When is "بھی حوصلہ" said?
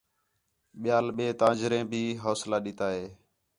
1.91-2.57